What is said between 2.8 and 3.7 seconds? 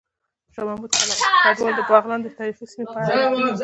په اړه ليکلي